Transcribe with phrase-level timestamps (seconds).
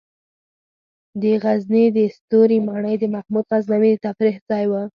[1.21, 4.73] د غزني د ستوري ماڼۍ د محمود غزنوي د تفریح ځای و